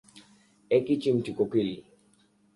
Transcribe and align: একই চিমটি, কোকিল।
একই 0.71 0.95
চিমটি, 1.01 1.31
কোকিল। 1.37 1.69